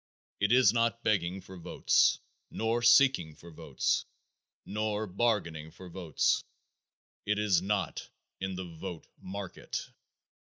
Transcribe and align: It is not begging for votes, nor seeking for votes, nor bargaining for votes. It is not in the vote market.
It 0.39 0.51
is 0.51 0.73
not 0.73 1.03
begging 1.03 1.41
for 1.41 1.57
votes, 1.57 2.17
nor 2.49 2.81
seeking 2.81 3.35
for 3.35 3.51
votes, 3.51 4.03
nor 4.65 5.05
bargaining 5.05 5.69
for 5.69 5.89
votes. 5.89 6.43
It 7.27 7.37
is 7.37 7.61
not 7.61 8.09
in 8.39 8.55
the 8.55 8.65
vote 8.65 9.05
market. 9.21 9.91